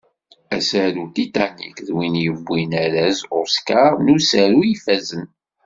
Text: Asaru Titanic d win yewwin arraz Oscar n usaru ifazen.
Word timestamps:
Asaru 0.57 1.03
Titanic 1.15 1.77
d 1.87 1.89
win 1.95 2.15
yewwin 2.23 2.71
arraz 2.83 3.19
Oscar 3.39 3.91
n 3.99 4.05
usaru 4.15 4.61
ifazen. 4.73 5.25